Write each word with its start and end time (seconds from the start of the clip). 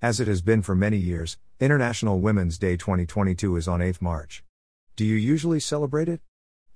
As 0.00 0.20
it 0.20 0.28
has 0.28 0.42
been 0.42 0.62
for 0.62 0.76
many 0.76 0.96
years, 0.96 1.38
International 1.58 2.20
Women's 2.20 2.56
Day 2.56 2.76
2022 2.76 3.56
is 3.56 3.66
on 3.66 3.80
8th 3.80 4.00
March. 4.00 4.44
Do 4.94 5.04
you 5.04 5.16
usually 5.16 5.58
celebrate 5.58 6.08
it? 6.08 6.20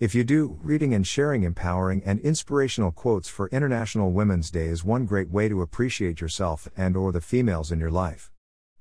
If 0.00 0.12
you 0.12 0.25
do, 0.25 0.58
reading 0.60 0.92
and 0.92 1.06
sharing 1.06 1.45
empowering 1.45 2.03
and 2.04 2.19
inspirational 2.19 2.90
quotes 2.90 3.29
for 3.29 3.48
International 3.50 4.11
Women's 4.11 4.50
Day 4.50 4.66
is 4.66 4.82
one 4.82 5.06
great 5.06 5.30
way 5.30 5.48
to 5.48 5.62
appreciate 5.62 6.21
yourself 6.21 6.66
and 6.77 6.96
or 6.96 7.12
the 7.12 7.21
females 7.21 7.71
in 7.71 7.79
your 7.79 7.93
life. 7.93 8.32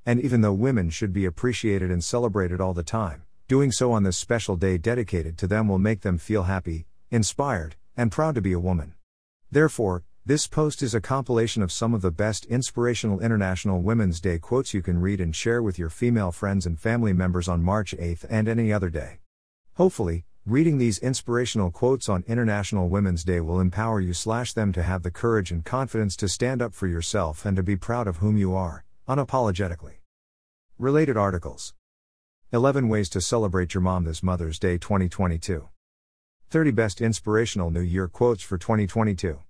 And 0.08 0.20
even 0.20 0.42
though 0.42 0.54
women 0.54 0.90
should 0.90 1.14
be 1.14 1.26
appreciated 1.26 1.92
and 1.92 2.04
celebrated 2.04 2.60
all 2.60 2.74
the 2.74 2.82
time, 2.82 3.22
doing 3.48 3.72
so 3.72 3.92
on 3.92 4.02
this 4.02 4.18
special 4.18 4.56
day 4.56 4.80
dedicated 4.80 5.38
to 5.38 5.46
them 5.46 5.68
will 5.68 5.78
make 5.78 6.02
them 6.02 6.18
feel 6.18 6.44
happy, 6.44 6.88
inspired, 7.12 7.76
and 7.96 8.12
proud 8.12 8.34
to 8.34 8.42
be 8.42 8.54
a 8.54 8.60
woman. 8.60 8.96
Therefore, 9.52 10.02
this 10.26 10.48
post 10.48 10.84
is 10.84 10.94
a 10.94 11.02
compilation 11.02 11.64
of 11.64 11.72
some 11.72 11.94
of 11.94 12.02
the 12.02 12.12
best 12.12 12.46
inspirational 12.46 13.20
International 13.20 13.82
Women's 13.82 14.22
Day 14.22 14.38
quotes 14.38 14.74
you 14.74 14.82
can 14.82 15.02
read 15.02 15.20
and 15.20 15.36
share 15.36 15.64
with 15.64 15.80
your 15.80 15.90
female 15.90 16.32
friends 16.32 16.66
and 16.66 16.80
family 16.80 17.14
members 17.14 17.48
on 17.48 17.64
March 17.64 17.96
8th 17.98 18.26
and 18.30 18.48
any 18.48 18.72
other 18.72 18.90
day. 18.90 19.20
Hopefully, 19.76 20.26
Reading 20.48 20.80
these 20.80 20.98
inspirational 20.98 21.70
quotes 21.70 22.10
on 22.10 22.24
International 22.28 22.90
Women's 22.90 23.24
Day 23.24 23.40
will 23.42 23.60
empower 23.60 24.02
you 24.02 24.12
slash 24.12 24.54
them 24.54 24.74
to 24.74 24.82
have 24.82 25.04
the 25.04 25.12
courage 25.12 25.52
and 25.52 25.64
confidence 25.64 26.16
to 26.16 26.28
stand 26.28 26.64
up 26.64 26.74
for 26.74 26.88
yourself 26.88 27.46
and 27.46 27.56
to 27.56 27.62
be 27.62 27.76
proud 27.76 28.08
of 28.08 28.18
whom 28.18 28.38
you 28.38 28.56
are, 28.56 28.84
unapologetically. 29.08 29.98
Related 30.80 31.16
articles 31.16 31.76
11 32.52 32.90
Ways 32.90 33.08
to 33.10 33.22
Celebrate 33.22 33.76
Your 33.76 33.82
Mom 33.82 34.04
This 34.04 34.24
Mother's 34.24 34.58
Day 34.58 34.80
2022. 34.80 35.70
30 36.50 36.72
Best 36.72 37.02
Inspirational 37.02 37.70
New 37.70 37.80
Year 37.80 38.08
Quotes 38.08 38.42
for 38.42 38.58
2022. 38.58 39.42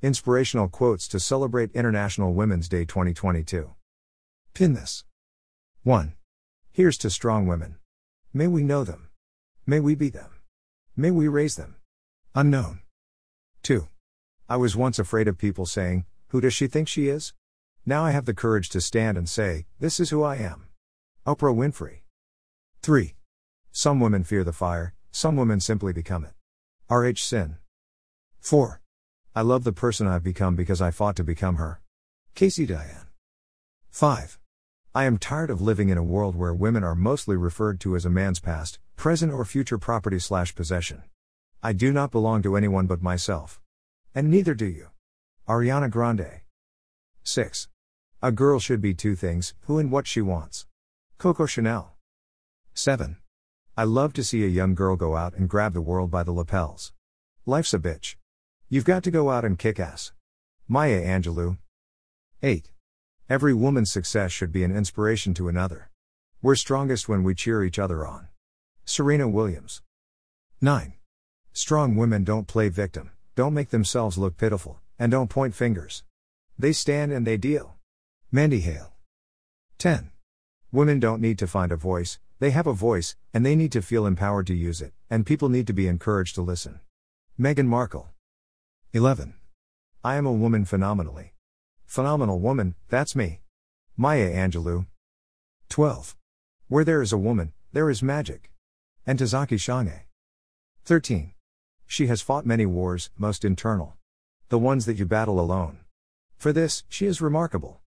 Inspirational 0.00 0.68
Quotes 0.68 1.08
to 1.08 1.18
Celebrate 1.18 1.72
International 1.72 2.32
Women's 2.32 2.68
Day 2.68 2.84
2022. 2.84 3.74
Pin 4.54 4.74
this. 4.74 5.02
1. 5.82 6.14
Here's 6.70 6.96
to 6.98 7.10
strong 7.10 7.48
women. 7.48 7.78
May 8.32 8.46
we 8.46 8.62
know 8.62 8.84
them. 8.84 9.08
May 9.66 9.80
we 9.80 9.96
be 9.96 10.08
them. 10.08 10.30
May 10.96 11.10
we 11.10 11.26
raise 11.26 11.56
them. 11.56 11.74
Unknown. 12.32 12.82
2. 13.64 13.88
I 14.48 14.56
was 14.56 14.76
once 14.76 15.00
afraid 15.00 15.26
of 15.26 15.36
people 15.36 15.66
saying, 15.66 16.04
Who 16.28 16.40
does 16.40 16.54
she 16.54 16.68
think 16.68 16.86
she 16.86 17.08
is? 17.08 17.32
Now 17.84 18.04
I 18.04 18.12
have 18.12 18.24
the 18.24 18.32
courage 18.32 18.68
to 18.68 18.80
stand 18.80 19.18
and 19.18 19.28
say, 19.28 19.66
This 19.80 19.98
is 19.98 20.10
who 20.10 20.22
I 20.22 20.36
am. 20.36 20.68
Oprah 21.26 21.52
Winfrey. 21.52 22.02
3. 22.82 23.16
Some 23.72 23.98
women 23.98 24.22
fear 24.22 24.44
the 24.44 24.52
fire, 24.52 24.94
some 25.10 25.34
women 25.34 25.58
simply 25.58 25.92
become 25.92 26.24
it. 26.24 26.34
R.H. 26.88 27.24
Sin. 27.24 27.56
4. 28.38 28.80
I 29.34 29.42
love 29.42 29.64
the 29.64 29.72
person 29.72 30.06
I've 30.06 30.24
become 30.24 30.56
because 30.56 30.80
I 30.80 30.90
fought 30.90 31.16
to 31.16 31.24
become 31.24 31.56
her. 31.56 31.80
Kaci 32.34 32.66
Diane. 32.66 33.08
5. 33.90 34.38
I 34.94 35.04
am 35.04 35.18
tired 35.18 35.50
of 35.50 35.60
living 35.60 35.90
in 35.90 35.98
a 35.98 36.02
world 36.02 36.34
where 36.34 36.54
women 36.54 36.82
are 36.82 36.94
mostly 36.94 37.36
referred 37.36 37.78
to 37.80 37.94
as 37.94 38.04
a 38.04 38.10
man's 38.10 38.40
past, 38.40 38.78
present, 38.96 39.32
or 39.32 39.44
future 39.44 39.78
property 39.78 40.18
slash 40.18 40.54
possession. 40.54 41.02
I 41.62 41.72
do 41.72 41.92
not 41.92 42.10
belong 42.10 42.42
to 42.42 42.56
anyone 42.56 42.86
but 42.86 43.02
myself. 43.02 43.60
And 44.14 44.30
neither 44.30 44.54
do 44.54 44.66
you. 44.66 44.88
Ariana 45.48 45.90
Grande. 45.90 46.40
6. 47.22 47.68
A 48.22 48.32
girl 48.32 48.58
should 48.58 48.80
be 48.80 48.94
two 48.94 49.14
things 49.14 49.54
who 49.62 49.78
and 49.78 49.92
what 49.92 50.06
she 50.06 50.20
wants. 50.20 50.66
Coco 51.18 51.46
Chanel. 51.46 51.96
7. 52.74 53.16
I 53.76 53.84
love 53.84 54.12
to 54.14 54.24
see 54.24 54.44
a 54.44 54.48
young 54.48 54.74
girl 54.74 54.96
go 54.96 55.16
out 55.16 55.34
and 55.34 55.48
grab 55.48 55.72
the 55.74 55.80
world 55.80 56.10
by 56.10 56.22
the 56.22 56.32
lapels. 56.32 56.92
Life's 57.46 57.74
a 57.74 57.78
bitch. 57.78 58.16
You've 58.70 58.84
got 58.84 59.02
to 59.04 59.10
go 59.10 59.30
out 59.30 59.46
and 59.46 59.58
kick 59.58 59.80
ass. 59.80 60.12
Maya 60.68 61.00
Angelou. 61.02 61.56
8. 62.42 62.70
Every 63.30 63.54
woman's 63.54 63.90
success 63.90 64.30
should 64.30 64.52
be 64.52 64.62
an 64.62 64.76
inspiration 64.76 65.32
to 65.34 65.48
another. 65.48 65.90
We're 66.42 66.54
strongest 66.54 67.08
when 67.08 67.22
we 67.22 67.34
cheer 67.34 67.64
each 67.64 67.78
other 67.78 68.06
on. 68.06 68.28
Serena 68.84 69.26
Williams. 69.26 69.80
9. 70.60 70.92
Strong 71.54 71.96
women 71.96 72.24
don't 72.24 72.46
play 72.46 72.68
victim, 72.68 73.10
don't 73.34 73.54
make 73.54 73.70
themselves 73.70 74.18
look 74.18 74.36
pitiful, 74.36 74.80
and 74.98 75.10
don't 75.10 75.30
point 75.30 75.54
fingers. 75.54 76.04
They 76.58 76.72
stand 76.74 77.10
and 77.10 77.26
they 77.26 77.38
deal. 77.38 77.76
Mandy 78.30 78.60
Hale. 78.60 78.92
10. 79.78 80.10
Women 80.72 81.00
don't 81.00 81.22
need 81.22 81.38
to 81.38 81.46
find 81.46 81.72
a 81.72 81.76
voice, 81.76 82.18
they 82.38 82.50
have 82.50 82.66
a 82.66 82.74
voice, 82.74 83.16
and 83.32 83.46
they 83.46 83.56
need 83.56 83.72
to 83.72 83.80
feel 83.80 84.04
empowered 84.04 84.46
to 84.48 84.54
use 84.54 84.82
it, 84.82 84.92
and 85.08 85.24
people 85.24 85.48
need 85.48 85.66
to 85.68 85.72
be 85.72 85.88
encouraged 85.88 86.34
to 86.34 86.42
listen. 86.42 86.80
Meghan 87.40 87.66
Markle. 87.66 88.10
11. 88.94 89.34
I 90.02 90.16
am 90.16 90.24
a 90.24 90.32
woman 90.32 90.64
phenomenally. 90.64 91.34
Phenomenal 91.84 92.40
woman, 92.40 92.74
that's 92.88 93.14
me. 93.14 93.40
Maya 93.98 94.30
Angelou. 94.30 94.86
12. 95.68 96.16
Where 96.68 96.84
there 96.84 97.02
is 97.02 97.12
a 97.12 97.18
woman, 97.18 97.52
there 97.74 97.90
is 97.90 98.02
magic. 98.02 98.50
Ntozake 99.06 99.58
Shange. 99.58 100.04
13. 100.86 101.34
She 101.86 102.06
has 102.06 102.22
fought 102.22 102.46
many 102.46 102.64
wars, 102.64 103.10
most 103.18 103.44
internal. 103.44 103.98
The 104.48 104.58
ones 104.58 104.86
that 104.86 104.96
you 104.96 105.04
battle 105.04 105.38
alone. 105.38 105.80
For 106.38 106.50
this, 106.50 106.84
she 106.88 107.04
is 107.04 107.20
remarkable. 107.20 107.82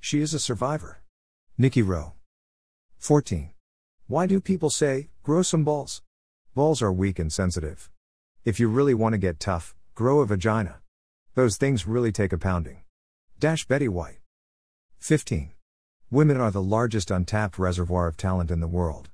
She 0.00 0.22
is 0.22 0.32
a 0.32 0.38
survivor. 0.38 1.02
Nikki 1.58 1.82
Rowe. 1.82 2.14
14. 2.96 3.50
Why 4.06 4.26
do 4.26 4.40
people 4.40 4.70
say, 4.70 5.10
grow 5.22 5.42
some 5.42 5.64
balls? 5.64 6.00
Balls 6.54 6.80
are 6.80 6.92
weak 6.92 7.18
and 7.18 7.30
sensitive. 7.30 7.90
If 8.46 8.58
you 8.58 8.68
really 8.68 8.94
want 8.94 9.12
to 9.12 9.18
get 9.18 9.38
tough, 9.38 9.75
grow 9.96 10.20
a 10.20 10.26
vagina. 10.26 10.82
Those 11.34 11.56
things 11.56 11.86
really 11.86 12.12
take 12.12 12.34
a 12.34 12.36
pounding. 12.36 12.82
Dash 13.40 13.64
Betty 13.64 13.88
White. 13.88 14.18
15. 14.98 15.52
Women 16.10 16.36
are 16.36 16.50
the 16.50 16.60
largest 16.60 17.10
untapped 17.10 17.58
reservoir 17.58 18.06
of 18.06 18.18
talent 18.18 18.50
in 18.50 18.60
the 18.60 18.68
world. 18.68 19.08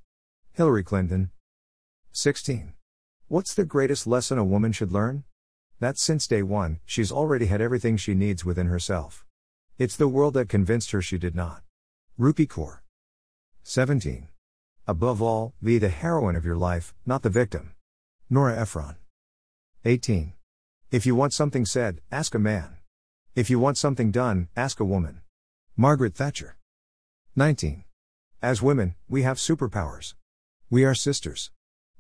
Hillary 0.50 0.82
Clinton. 0.82 1.30
16. 2.10 2.72
What's 3.28 3.54
the 3.54 3.64
greatest 3.64 4.08
lesson 4.08 4.38
a 4.38 4.44
woman 4.44 4.72
should 4.72 4.90
learn? 4.90 5.22
That 5.78 5.98
since 5.98 6.26
day 6.26 6.42
one, 6.42 6.80
she's 6.84 7.12
already 7.12 7.46
had 7.46 7.60
everything 7.60 7.96
she 7.96 8.14
needs 8.14 8.44
within 8.44 8.66
herself. 8.66 9.24
It's 9.78 9.96
the 9.96 10.08
world 10.08 10.34
that 10.34 10.48
convinced 10.48 10.90
her 10.90 11.00
she 11.00 11.16
did 11.16 11.36
not. 11.36 11.62
Rupi 12.18 12.48
Kaur. 12.48 12.80
17. 13.62 14.26
Above 14.88 15.22
all, 15.22 15.54
be 15.62 15.78
the 15.78 15.90
heroine 15.90 16.34
of 16.34 16.44
your 16.44 16.56
life, 16.56 16.92
not 17.06 17.22
the 17.22 17.30
victim. 17.30 17.76
Nora 18.28 18.56
Ephron. 18.58 18.96
18. 19.84 20.32
If 20.92 21.06
you 21.06 21.14
want 21.14 21.32
something 21.32 21.64
said, 21.64 22.02
ask 22.10 22.34
a 22.34 22.38
man. 22.38 22.76
If 23.34 23.48
you 23.48 23.58
want 23.58 23.78
something 23.78 24.10
done, 24.10 24.48
ask 24.54 24.78
a 24.78 24.84
woman. 24.84 25.22
Margaret 25.74 26.14
Thatcher. 26.14 26.58
19. 27.34 27.84
As 28.42 28.60
women, 28.60 28.94
we 29.08 29.22
have 29.22 29.38
superpowers. 29.38 30.12
We 30.68 30.84
are 30.84 30.94
sisters. 30.94 31.50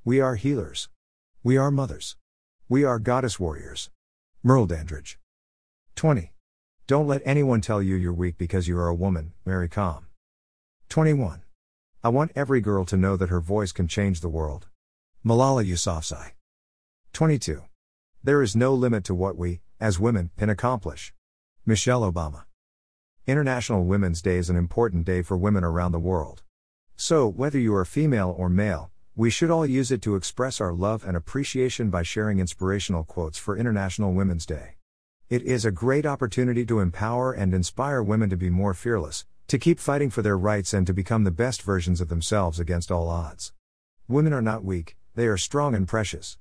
We 0.04 0.20
are 0.20 0.34
healers. 0.34 0.90
We 1.42 1.56
are 1.56 1.70
mothers. 1.70 2.16
We 2.68 2.84
are 2.84 2.98
goddess 2.98 3.40
warriors. 3.40 3.88
Merle 4.42 4.66
Dandridge. 4.66 5.18
20. 5.96 6.30
Don't 6.86 7.06
let 7.08 7.22
anyone 7.24 7.62
tell 7.62 7.82
you 7.82 7.94
you're 7.94 8.12
weak 8.12 8.36
because 8.36 8.68
you 8.68 8.76
are 8.76 8.88
a 8.88 8.94
woman, 8.94 9.32
Mary 9.46 9.70
Kom. 9.70 10.08
21. 10.90 11.44
I 12.04 12.10
want 12.10 12.32
every 12.36 12.60
girl 12.60 12.84
to 12.84 12.98
know 12.98 13.16
that 13.16 13.30
her 13.30 13.40
voice 13.40 13.72
can 13.72 13.88
change 13.88 14.20
the 14.20 14.28
world. 14.28 14.66
Malala 15.24 15.66
Yousafzai. 15.66 16.32
22. 17.14 17.62
There 18.24 18.40
is 18.40 18.54
no 18.54 18.72
limit 18.72 19.02
to 19.06 19.16
what 19.16 19.36
we, 19.36 19.62
as 19.80 19.98
women, 19.98 20.30
can 20.38 20.48
accomplish. 20.48 21.12
Michelle 21.66 22.02
Obama. 22.02 22.44
International 23.26 23.84
Women's 23.84 24.22
Day 24.22 24.36
is 24.36 24.48
an 24.48 24.54
important 24.54 25.04
day 25.04 25.22
for 25.22 25.36
women 25.36 25.64
around 25.64 25.90
the 25.90 25.98
world. 25.98 26.44
So, 26.94 27.26
whether 27.26 27.58
you 27.58 27.74
are 27.74 27.84
female 27.84 28.32
or 28.38 28.48
male, 28.48 28.92
we 29.16 29.28
should 29.28 29.50
all 29.50 29.66
use 29.66 29.90
it 29.90 30.00
to 30.02 30.14
express 30.14 30.60
our 30.60 30.72
love 30.72 31.02
and 31.04 31.16
appreciation 31.16 31.90
by 31.90 32.04
sharing 32.04 32.38
inspirational 32.38 33.02
quotes 33.02 33.38
for 33.38 33.56
International 33.56 34.12
Women's 34.12 34.46
Day. 34.46 34.76
It 35.28 35.42
is 35.42 35.64
a 35.64 35.72
great 35.72 36.06
opportunity 36.06 36.64
to 36.66 36.78
empower 36.78 37.32
and 37.32 37.52
inspire 37.52 38.04
women 38.04 38.30
to 38.30 38.36
be 38.36 38.50
more 38.50 38.72
fearless, 38.72 39.26
to 39.48 39.58
keep 39.58 39.80
fighting 39.80 40.10
for 40.10 40.22
their 40.22 40.38
rights, 40.38 40.72
and 40.72 40.86
to 40.86 40.94
become 40.94 41.24
the 41.24 41.32
best 41.32 41.60
versions 41.62 42.00
of 42.00 42.08
themselves 42.08 42.60
against 42.60 42.92
all 42.92 43.08
odds. 43.08 43.52
Women 44.06 44.32
are 44.32 44.40
not 44.40 44.62
weak, 44.62 44.96
they 45.16 45.26
are 45.26 45.36
strong 45.36 45.74
and 45.74 45.88
precious. 45.88 46.38